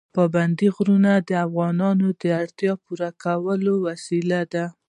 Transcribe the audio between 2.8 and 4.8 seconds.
پوره کولو وسیله ده.